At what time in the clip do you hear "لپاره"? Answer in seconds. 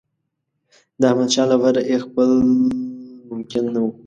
1.53-1.79